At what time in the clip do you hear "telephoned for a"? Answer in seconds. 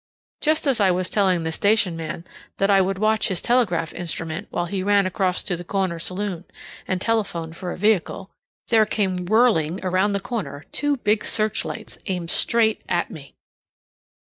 6.99-7.77